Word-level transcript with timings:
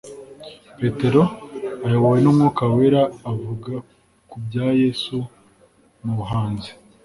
Petero 0.79 1.23
ayobowe 1.85 2.17
n'Umwuka 2.21 2.63
wera 2.75 3.01
avuga 3.31 3.73
ku 4.29 4.35
bya 4.45 4.65
Yesu 4.81 5.15
mu 6.03 6.11
buhanuzi 6.17 6.71